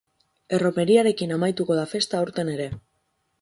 Erromeriarekin 0.57 1.33
amaituko 1.35 1.77
da 1.81 1.85
festa 1.93 2.19
aurten 2.23 2.51
ere. 2.57 2.67